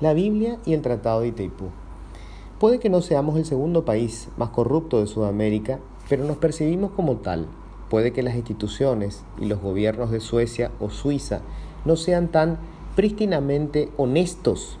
la 0.00 0.12
Biblia 0.12 0.58
y 0.66 0.74
el 0.74 0.82
Tratado 0.82 1.20
de 1.20 1.28
Itaipú. 1.28 1.66
Puede 2.60 2.78
que 2.78 2.90
no 2.90 3.00
seamos 3.00 3.36
el 3.36 3.44
segundo 3.44 3.84
país 3.84 4.28
más 4.36 4.50
corrupto 4.50 5.00
de 5.00 5.06
Sudamérica, 5.06 5.78
pero 6.08 6.24
nos 6.24 6.36
percibimos 6.36 6.90
como 6.92 7.16
tal. 7.16 7.46
Puede 7.88 8.12
que 8.12 8.22
las 8.22 8.34
instituciones 8.34 9.24
y 9.40 9.46
los 9.46 9.60
gobiernos 9.60 10.10
de 10.10 10.20
Suecia 10.20 10.70
o 10.80 10.90
Suiza 10.90 11.40
no 11.84 11.96
sean 11.96 12.28
tan 12.28 12.58
prístinamente 12.94 13.90
honestos, 13.96 14.78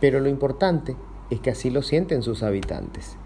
pero 0.00 0.20
lo 0.20 0.28
importante 0.28 0.96
es 1.30 1.40
que 1.40 1.50
así 1.50 1.70
lo 1.70 1.82
sienten 1.82 2.22
sus 2.22 2.42
habitantes. 2.42 3.16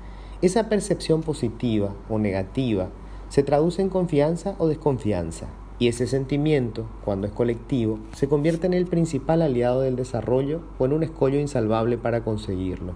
Esa 0.40 0.68
percepción 0.68 1.22
positiva 1.22 1.94
o 2.08 2.18
negativa 2.18 2.90
se 3.28 3.42
traduce 3.42 3.82
en 3.82 3.88
confianza 3.88 4.54
o 4.58 4.68
desconfianza, 4.68 5.46
y 5.78 5.88
ese 5.88 6.06
sentimiento, 6.06 6.86
cuando 7.04 7.26
es 7.26 7.32
colectivo, 7.32 7.98
se 8.12 8.28
convierte 8.28 8.66
en 8.66 8.74
el 8.74 8.86
principal 8.86 9.42
aliado 9.42 9.80
del 9.80 9.96
desarrollo 9.96 10.60
o 10.78 10.86
en 10.86 10.92
un 10.92 11.02
escollo 11.04 11.38
insalvable 11.38 11.98
para 11.98 12.24
conseguirlo. 12.24 12.94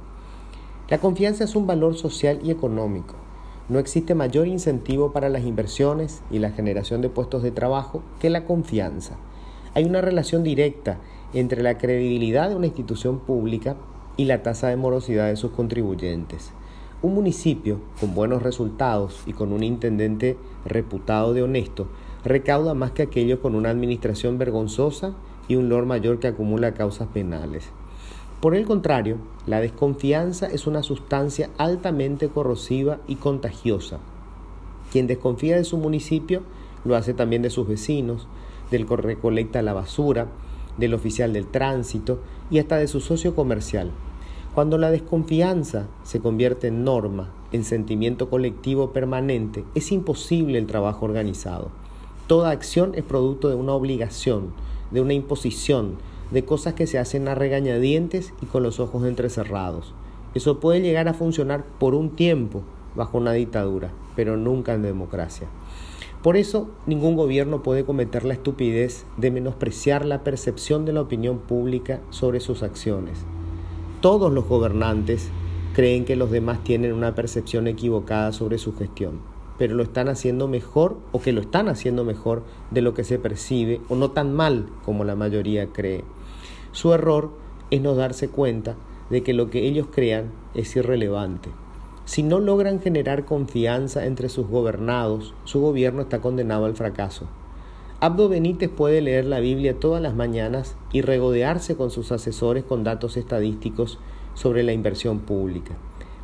La 0.88 0.98
confianza 0.98 1.44
es 1.44 1.54
un 1.54 1.66
valor 1.66 1.96
social 1.96 2.40
y 2.42 2.50
económico. 2.50 3.14
No 3.68 3.78
existe 3.78 4.14
mayor 4.14 4.48
incentivo 4.48 5.12
para 5.12 5.28
las 5.28 5.44
inversiones 5.44 6.22
y 6.30 6.40
la 6.40 6.50
generación 6.50 7.00
de 7.00 7.08
puestos 7.08 7.42
de 7.42 7.52
trabajo 7.52 8.02
que 8.20 8.30
la 8.30 8.44
confianza. 8.44 9.16
Hay 9.74 9.84
una 9.84 10.00
relación 10.00 10.42
directa 10.42 10.98
entre 11.32 11.62
la 11.62 11.78
credibilidad 11.78 12.48
de 12.48 12.56
una 12.56 12.66
institución 12.66 13.20
pública 13.20 13.76
y 14.16 14.24
la 14.24 14.42
tasa 14.42 14.68
de 14.68 14.76
morosidad 14.76 15.28
de 15.28 15.36
sus 15.36 15.52
contribuyentes. 15.52 16.50
Un 17.00 17.14
municipio 17.14 17.80
con 18.00 18.14
buenos 18.14 18.42
resultados 18.42 19.22
y 19.26 19.32
con 19.32 19.52
un 19.52 19.62
intendente 19.62 20.36
reputado 20.64 21.32
de 21.32 21.42
honesto 21.42 21.88
recauda 22.24 22.74
más 22.74 22.92
que 22.92 23.02
aquello 23.02 23.40
con 23.40 23.54
una 23.54 23.70
administración 23.70 24.38
vergonzosa 24.38 25.14
y 25.48 25.56
un 25.56 25.68
lord 25.68 25.86
mayor 25.86 26.20
que 26.20 26.28
acumula 26.28 26.74
causas 26.74 27.08
penales. 27.08 27.68
Por 28.40 28.54
el 28.54 28.64
contrario, 28.64 29.18
la 29.46 29.60
desconfianza 29.60 30.46
es 30.46 30.66
una 30.66 30.82
sustancia 30.82 31.50
altamente 31.58 32.28
corrosiva 32.28 32.98
y 33.06 33.16
contagiosa. 33.16 33.98
Quien 34.90 35.06
desconfía 35.06 35.56
de 35.56 35.64
su 35.64 35.78
municipio 35.78 36.42
lo 36.84 36.96
hace 36.96 37.14
también 37.14 37.42
de 37.42 37.50
sus 37.50 37.68
vecinos, 37.68 38.26
del 38.70 38.86
que 38.86 38.96
recolecta 38.96 39.62
la 39.62 39.72
basura, 39.72 40.26
del 40.76 40.94
oficial 40.94 41.32
del 41.32 41.46
tránsito 41.46 42.20
y 42.50 42.58
hasta 42.58 42.78
de 42.78 42.88
su 42.88 43.00
socio 43.00 43.34
comercial. 43.34 43.90
Cuando 44.54 44.76
la 44.76 44.90
desconfianza 44.90 45.86
se 46.02 46.20
convierte 46.20 46.66
en 46.66 46.84
norma, 46.84 47.30
en 47.52 47.64
sentimiento 47.64 48.28
colectivo 48.28 48.92
permanente, 48.92 49.64
es 49.74 49.92
imposible 49.92 50.58
el 50.58 50.66
trabajo 50.66 51.04
organizado. 51.06 51.70
Toda 52.32 52.48
acción 52.48 52.92
es 52.94 53.04
producto 53.04 53.50
de 53.50 53.56
una 53.56 53.74
obligación, 53.74 54.54
de 54.90 55.02
una 55.02 55.12
imposición, 55.12 55.96
de 56.30 56.46
cosas 56.46 56.72
que 56.72 56.86
se 56.86 56.98
hacen 56.98 57.28
a 57.28 57.34
regañadientes 57.34 58.32
y 58.40 58.46
con 58.46 58.62
los 58.62 58.80
ojos 58.80 59.04
entrecerrados. 59.04 59.92
Eso 60.32 60.58
puede 60.58 60.80
llegar 60.80 61.08
a 61.08 61.12
funcionar 61.12 61.62
por 61.78 61.94
un 61.94 62.16
tiempo 62.16 62.62
bajo 62.96 63.18
una 63.18 63.34
dictadura, 63.34 63.92
pero 64.16 64.38
nunca 64.38 64.72
en 64.72 64.80
democracia. 64.80 65.46
Por 66.22 66.38
eso, 66.38 66.70
ningún 66.86 67.16
gobierno 67.16 67.62
puede 67.62 67.84
cometer 67.84 68.24
la 68.24 68.32
estupidez 68.32 69.04
de 69.18 69.30
menospreciar 69.30 70.06
la 70.06 70.24
percepción 70.24 70.86
de 70.86 70.94
la 70.94 71.02
opinión 71.02 71.36
pública 71.36 72.00
sobre 72.08 72.40
sus 72.40 72.62
acciones. 72.62 73.18
Todos 74.00 74.32
los 74.32 74.48
gobernantes 74.48 75.28
creen 75.74 76.06
que 76.06 76.16
los 76.16 76.30
demás 76.30 76.64
tienen 76.64 76.94
una 76.94 77.14
percepción 77.14 77.66
equivocada 77.66 78.32
sobre 78.32 78.56
su 78.56 78.74
gestión 78.74 79.31
pero 79.62 79.76
lo 79.76 79.84
están 79.84 80.08
haciendo 80.08 80.48
mejor 80.48 80.96
o 81.12 81.20
que 81.20 81.30
lo 81.30 81.40
están 81.40 81.68
haciendo 81.68 82.02
mejor 82.02 82.42
de 82.72 82.82
lo 82.82 82.94
que 82.94 83.04
se 83.04 83.20
percibe 83.20 83.80
o 83.88 83.94
no 83.94 84.10
tan 84.10 84.32
mal 84.34 84.66
como 84.84 85.04
la 85.04 85.14
mayoría 85.14 85.68
cree. 85.68 86.02
Su 86.72 86.92
error 86.92 87.30
es 87.70 87.80
no 87.80 87.94
darse 87.94 88.26
cuenta 88.26 88.74
de 89.08 89.22
que 89.22 89.32
lo 89.32 89.50
que 89.50 89.68
ellos 89.68 89.86
crean 89.92 90.32
es 90.54 90.74
irrelevante. 90.74 91.50
Si 92.06 92.24
no 92.24 92.40
logran 92.40 92.80
generar 92.80 93.24
confianza 93.24 94.04
entre 94.04 94.28
sus 94.28 94.48
gobernados, 94.48 95.32
su 95.44 95.60
gobierno 95.60 96.02
está 96.02 96.20
condenado 96.20 96.64
al 96.64 96.74
fracaso. 96.74 97.28
Abdo 98.00 98.28
Benítez 98.28 98.68
puede 98.68 99.00
leer 99.00 99.26
la 99.26 99.38
Biblia 99.38 99.78
todas 99.78 100.02
las 100.02 100.16
mañanas 100.16 100.74
y 100.90 101.02
regodearse 101.02 101.76
con 101.76 101.92
sus 101.92 102.10
asesores 102.10 102.64
con 102.64 102.82
datos 102.82 103.16
estadísticos 103.16 104.00
sobre 104.34 104.64
la 104.64 104.72
inversión 104.72 105.20
pública. 105.20 105.76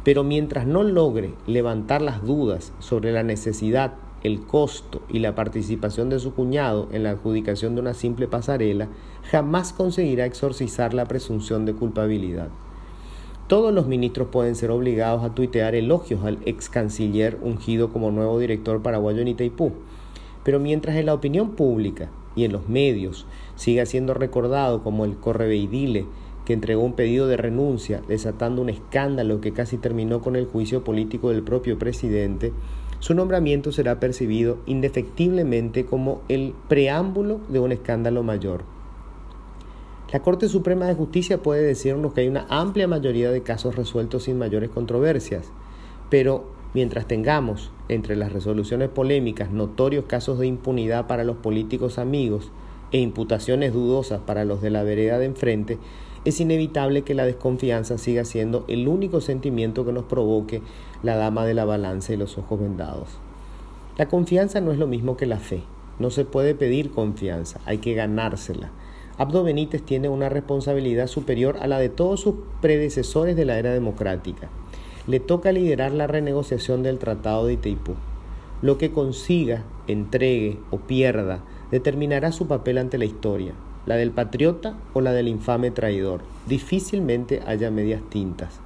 Pero 0.05 0.25
mientras 0.25 0.67
no 0.67 0.83
logre 0.83 1.35
levantar 1.47 2.03
las 2.03 2.25
dudas 2.25 2.73
sobre 2.79 3.13
la 3.13 3.23
necesidad, 3.23 3.95
el 4.23 4.41
costo 4.41 5.03
y 5.09 5.21
la 5.21 5.35
participación 5.35 6.09
de 6.11 6.19
su 6.19 6.35
cuñado 6.35 6.89
en 6.93 7.03
la 7.05 7.11
adjudicación 7.11 7.75
de 7.75 7.81
una 7.83 7.95
simple 7.95 8.27
pasarela, 8.27 8.89
jamás 9.31 9.73
conseguirá 9.73 10.27
exorcizar 10.27 10.95
la 10.95 11.07
presunción 11.07 11.65
de 11.67 11.75
culpabilidad. 11.75 12.49
Todos 13.49 13.73
los 13.73 13.87
ministros 13.87 14.29
pueden 14.29 14.55
ser 14.55 14.71
obligados 14.71 15.25
a 15.25 15.35
tuitear 15.35 15.75
elogios 15.75 16.23
al 16.25 16.39
ex 16.45 16.69
canciller 16.69 17.39
ungido 17.41 17.91
como 17.91 18.11
nuevo 18.11 18.39
director 18.39 18.83
paraguayo 18.83 19.23
en 19.23 19.29
Itaipú. 19.29 19.73
Pero 20.45 20.61
mientras 20.61 20.97
en 20.97 21.07
la 21.07 21.15
opinión 21.15 21.53
pública 21.53 22.11
y 22.37 22.45
en 22.45 22.53
los 22.53 22.69
medios 22.69 23.27
siga 23.57 23.87
siendo 23.87 24.13
recordado 24.13 24.83
como 24.83 25.07
el 25.07 25.17
correveidile 25.17 26.05
que 26.49 26.55
entregó 26.55 26.81
un 26.81 26.95
pedido 26.95 27.27
de 27.27 27.37
renuncia, 27.37 28.01
desatando 28.09 28.63
un 28.63 28.71
escándalo 28.71 29.43
que 29.43 29.53
casi 29.53 29.77
terminó 29.77 30.23
con 30.23 30.35
el 30.35 30.47
juicio 30.47 30.83
político 30.83 31.29
del 31.29 31.43
propio 31.43 31.79
presidente, 31.79 32.55
su 33.01 33.13
nombramiento 33.13 33.71
será 33.71 34.01
percibido 34.01 34.57
indefectiblemente 34.65 35.85
como 35.85 36.23
el 36.31 36.55
preámbulo 36.67 37.39
de 37.51 37.59
un 37.61 37.71
escándalo 37.71 38.23
mayor. 38.23 38.63
La 40.11 40.21
Corte 40.21 40.49
Suprema 40.49 40.87
de 40.87 40.95
Justicia 40.95 41.43
puede 41.43 41.61
decirnos 41.61 42.15
que 42.15 42.23
hay 42.23 42.29
una 42.29 42.47
amplia 42.49 42.89
mayoría 42.89 43.31
de 43.31 43.43
casos 43.43 43.77
resueltos 43.77 44.23
sin 44.23 44.39
mayores 44.39 44.71
controversias, 44.71 45.53
pero 46.09 46.47
mientras 46.73 47.07
tengamos 47.07 47.73
entre 47.91 48.17
las 48.17 48.33
resoluciones 48.33 48.89
polémicas 48.89 49.51
notorios 49.51 50.07
casos 50.07 50.39
de 50.39 50.47
impunidad 50.47 51.09
para 51.09 51.25
los 51.25 51.37
políticos 51.37 51.99
amigos 51.99 52.51
e 52.91 53.01
imputaciones 53.01 53.75
dudosas 53.75 54.23
para 54.23 54.47
los 54.47 54.63
de 54.63 54.71
la 54.71 54.83
vereda 54.83 55.19
de 55.19 55.27
enfrente, 55.27 55.77
es 56.25 56.41
inevitable 56.41 57.03
que 57.03 57.15
la 57.15 57.25
desconfianza 57.25 57.99
siga 57.99 58.25
siendo 58.25 58.65
el 58.69 58.89
único 58.89 59.21
sentimiento 59.21 59.85
que 59.85 59.93
nos 59.93 60.05
provoque 60.05 60.63
la 61.03 61.17
dama 61.17 61.45
de 61.45 61.55
la 61.55 61.65
balanza 61.65 62.13
y 62.13 62.17
los 62.17 62.39
ojos 62.39 62.61
vendados. 62.61 63.09
La 63.97 64.09
confianza 64.09 64.61
no 64.61 64.73
es 64.73 64.79
lo 64.79 64.87
mismo 64.87 65.17
que 65.17 65.27
la 65.27 65.39
fe. 65.39 65.63
No 65.99 66.11
se 66.11 66.25
puede 66.25 66.55
pedir 66.55 66.91
confianza, 66.91 67.61
hay 67.67 67.79
que 67.79 67.95
ganársela. 67.95 68.71
Abdo 69.17 69.43
Benítez 69.43 69.83
tiene 69.83 70.09
una 70.09 70.29
responsabilidad 70.29 71.09
superior 71.09 71.57
a 71.61 71.67
la 71.67 71.79
de 71.79 71.89
todos 71.89 72.21
sus 72.21 72.37
predecesores 72.61 73.35
de 73.35 73.45
la 73.45 73.59
era 73.59 73.73
democrática. 73.73 74.49
Le 75.09 75.19
toca 75.19 75.51
liderar 75.51 75.93
la 75.93 76.07
renegociación 76.07 76.83
del 76.83 76.99
Tratado 76.99 77.47
de 77.47 77.55
Itaipú. 77.55 77.95
Lo 78.63 78.79
que 78.79 78.93
consiga, 78.93 79.65
entregue 79.89 80.59
o 80.71 80.79
pierda 80.79 81.43
determinará 81.71 82.33
su 82.33 82.47
papel 82.47 82.79
ante 82.79 82.99
la 82.99 83.05
historia 83.05 83.55
la 83.89 83.97
del 83.97 84.11
patriota 84.11 84.77
o 84.93 85.01
la 85.01 85.13
del 85.13 85.29
infame 85.29 85.71
traidor. 85.71 86.21
Difícilmente 86.47 87.41
haya 87.47 87.71
medias 87.71 88.03
tintas. 88.11 88.61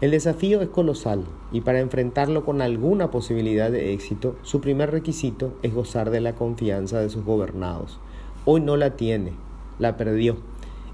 El 0.00 0.10
desafío 0.10 0.60
es 0.60 0.68
colosal 0.68 1.22
y 1.52 1.60
para 1.60 1.78
enfrentarlo 1.78 2.44
con 2.44 2.60
alguna 2.60 3.12
posibilidad 3.12 3.70
de 3.70 3.92
éxito, 3.92 4.34
su 4.42 4.60
primer 4.60 4.90
requisito 4.90 5.52
es 5.62 5.72
gozar 5.72 6.10
de 6.10 6.20
la 6.20 6.34
confianza 6.34 6.98
de 6.98 7.10
sus 7.10 7.24
gobernados. 7.24 8.00
Hoy 8.44 8.60
no 8.60 8.76
la 8.76 8.96
tiene, 8.96 9.34
la 9.78 9.96
perdió. 9.96 10.38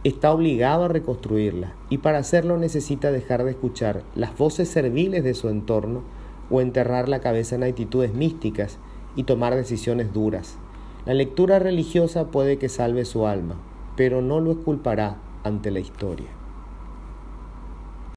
Está 0.05 0.33
obligado 0.33 0.85
a 0.85 0.89
reconstruirla 0.89 1.73
y 1.89 1.97
para 1.99 2.19
hacerlo 2.19 2.59
necesita 2.59 3.11
dejar 3.11 3.43
de 3.43 3.53
escuchar 3.53 4.03
las 4.15 4.37
voces 4.37 4.69
serviles 4.69 5.25
de 5.25 5.33
su 5.33 5.49
entorno 5.49 6.03
o 6.51 6.61
enterrar 6.61 7.09
la 7.09 7.21
cabeza 7.21 7.55
en 7.55 7.63
actitudes 7.63 8.13
místicas 8.13 8.77
y 9.17 9.23
tomar 9.23 9.55
decisiones 9.55 10.13
duras. 10.13 10.59
La 11.07 11.15
lectura 11.15 11.61
religiosa 11.61 12.33
puede 12.33 12.59
que 12.59 12.69
salve 12.69 13.05
su 13.05 13.29
alma, 13.29 13.55
pero 13.97 14.23
no 14.23 14.41
lo 14.41 14.51
esculpará 14.51 15.19
ante 15.45 15.71
la 15.71 15.79
historia. 15.79 16.36